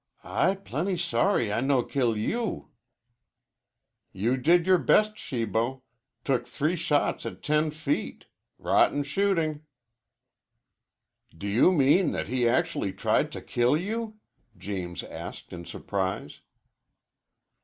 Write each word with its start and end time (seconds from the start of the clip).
"I 0.23 0.55
plenty 0.55 0.97
sorry 0.97 1.53
I 1.53 1.59
no 1.59 1.83
kill 1.83 2.17
you." 2.17 2.71
"You 4.11 4.35
did 4.35 4.65
your 4.65 4.79
best, 4.79 5.15
Shibo. 5.15 5.83
Took 6.23 6.47
three 6.47 6.75
shots 6.75 7.23
at 7.23 7.43
ten 7.43 7.69
feet. 7.69 8.25
Rotten 8.57 9.03
shooting." 9.03 9.61
"Do 11.37 11.45
you 11.47 11.71
mean 11.71 12.13
that 12.13 12.29
he 12.29 12.49
actually 12.49 12.93
tried 12.93 13.31
to 13.33 13.41
kill 13.43 13.77
you?" 13.77 14.17
James 14.57 15.03
asked 15.03 15.53
in 15.53 15.65
surprise. 15.65 16.41